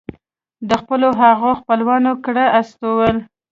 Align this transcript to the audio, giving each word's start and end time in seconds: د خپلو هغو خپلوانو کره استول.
د 0.69 0.71
خپلو 0.81 1.07
هغو 1.21 1.51
خپلوانو 1.59 2.11
کره 2.23 2.45
استول. 2.59 3.15